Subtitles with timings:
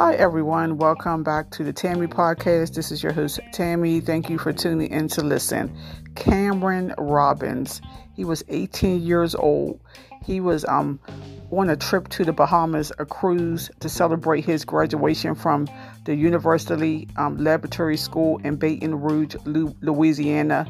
[0.00, 0.78] Hi, everyone.
[0.78, 2.74] Welcome back to the Tammy Podcast.
[2.74, 3.98] This is your host, Tammy.
[3.98, 5.76] Thank you for tuning in to listen.
[6.14, 7.82] Cameron Robbins.
[8.14, 9.80] He was 18 years old.
[10.24, 11.00] He was um,
[11.50, 15.66] on a trip to the Bahamas, a cruise to celebrate his graduation from
[16.04, 20.64] the University um, Laboratory School in Baton Rouge, Louisiana.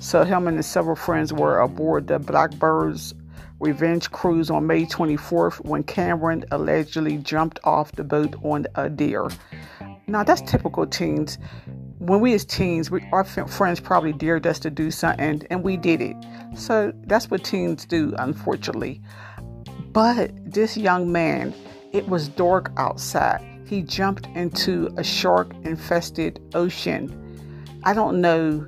[0.00, 3.14] So, him and his several friends were aboard the Blackbeard's
[3.64, 9.28] revenge cruise on May 24th when Cameron allegedly jumped off the boat on a deer.
[10.06, 11.38] Now, that's typical teens.
[11.98, 15.78] When we as teens, we, our friends probably dared us to do something, and we
[15.78, 16.16] did it.
[16.54, 19.00] So that's what teens do, unfortunately.
[19.92, 21.54] But this young man,
[21.92, 23.40] it was dark outside.
[23.66, 27.08] He jumped into a shark infested ocean.
[27.84, 28.66] I don't know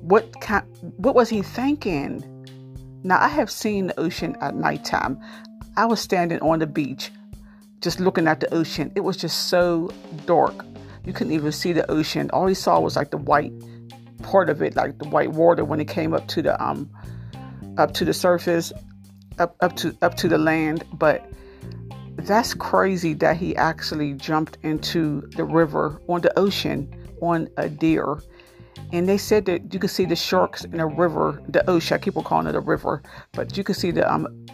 [0.00, 0.66] what kind,
[0.98, 2.37] what was he thinking?
[3.04, 5.20] Now, I have seen the ocean at nighttime.
[5.76, 7.10] I was standing on the beach
[7.80, 8.90] just looking at the ocean.
[8.94, 9.90] It was just so
[10.26, 10.64] dark.
[11.04, 12.28] You couldn't even see the ocean.
[12.32, 13.52] All you saw was like the white
[14.22, 16.90] part of it, like the white water when it came up to the um
[17.76, 18.72] up to the surface,
[19.38, 20.84] up up to up to the land.
[20.92, 21.24] But
[22.16, 28.18] that's crazy that he actually jumped into the river on the ocean on a deer
[28.92, 31.94] and they said that you could see the sharks in the river, the ocean.
[31.94, 34.46] I keep on calling it a river, but you could see the um,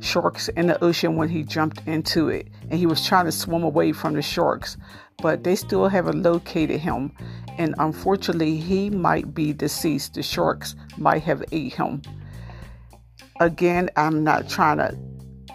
[0.00, 3.62] sharks in the ocean when he jumped into it, and he was trying to swim
[3.62, 4.76] away from the sharks,
[5.22, 7.12] but they still haven't located him,
[7.58, 10.14] and unfortunately, he might be deceased.
[10.14, 12.02] The sharks might have ate him.
[13.40, 14.96] Again, I'm not trying to.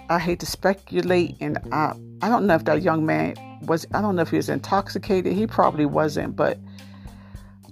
[0.10, 3.86] I hate to speculate, and I I don't know if that young man was.
[3.94, 5.34] I don't know if he was intoxicated.
[5.34, 6.58] He probably wasn't, but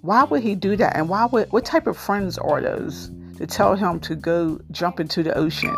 [0.02, 0.96] why would he do that?
[0.96, 5.00] And why would what type of friends are those to tell him to go jump
[5.00, 5.76] into the ocean?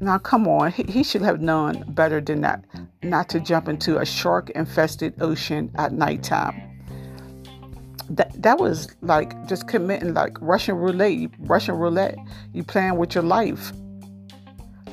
[0.00, 2.64] Now, come on, he, he should have known better than that,
[3.02, 6.62] not to jump into a shark infested ocean at nighttime.
[8.08, 11.30] That, that was like just committing like Russian roulette.
[11.40, 12.16] Russian roulette.
[12.54, 13.72] You playing with your life.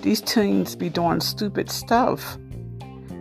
[0.01, 2.37] These teens be doing stupid stuff.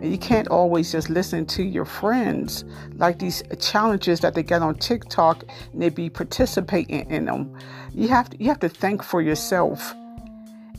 [0.01, 4.61] And you can't always just listen to your friends like these challenges that they get
[4.61, 5.43] on TikTok
[5.73, 7.57] and they be participating in them.
[7.93, 9.93] You have to you have to think for yourself.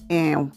[0.09, 0.53] And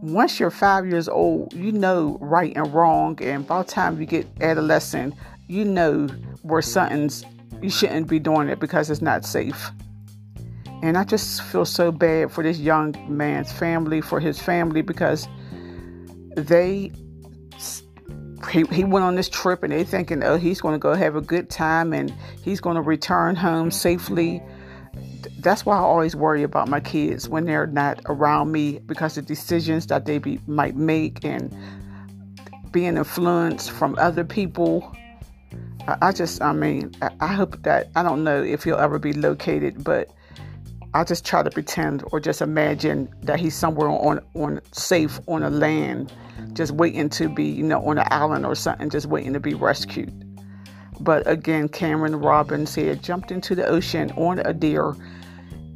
[0.00, 3.18] once you're five years old, you know right and wrong.
[3.22, 5.14] And by the time you get adolescent,
[5.46, 6.06] you know
[6.42, 7.24] where something's
[7.60, 9.70] you shouldn't be doing it because it's not safe.
[10.82, 15.26] And I just feel so bad for this young man's family, for his family, because
[16.36, 16.92] they
[18.50, 21.16] he, he went on this trip and they're thinking, oh, he's going to go have
[21.16, 24.42] a good time and he's going to return home safely.
[25.40, 29.22] That's why I always worry about my kids when they're not around me because the
[29.22, 31.54] decisions that they be, might make and
[32.70, 34.94] being influenced from other people.
[35.88, 38.98] I, I just, I mean, I, I hope that, I don't know if he'll ever
[38.98, 40.10] be located, but
[40.96, 45.42] I just try to pretend or just imagine that he's somewhere on, on safe on
[45.42, 46.10] a land
[46.54, 49.52] just waiting to be, you know, on an island or something, just waiting to be
[49.52, 50.10] rescued.
[50.98, 54.96] But again, Cameron Robbins had jumped into the ocean on a deer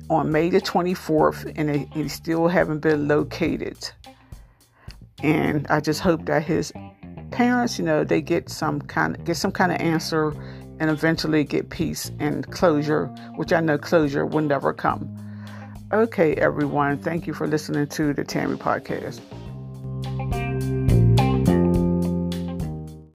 [0.09, 3.91] on May the 24th, and he still haven't been located.
[5.23, 6.73] And I just hope that his
[7.31, 10.33] parents, you know, they get some kind of, get some kind of answer
[10.81, 15.09] and eventually get peace and closure, which I know closure will never come.
[15.93, 19.21] Okay, everyone, thank you for listening to the Tammy Podcast.